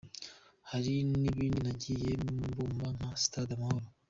Hari 0.69 0.91
n’ibindi 1.19 1.59
nagiye 1.65 2.09
mbumba 2.23 2.87
nka 2.95 3.09
Stade 3.23 3.51
amahoro. 3.57 3.87